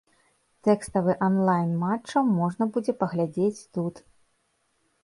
Тэкставы 0.67 1.15
анлайн 1.27 1.69
матчаў 1.83 2.23
можна 2.41 2.63
будзе 2.79 2.91
паглядзець 3.05 3.57
тут. 3.79 3.95